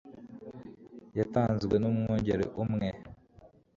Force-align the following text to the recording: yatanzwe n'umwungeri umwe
yatanzwe 1.17 1.75
n'umwungeri 1.79 2.45
umwe 2.63 2.87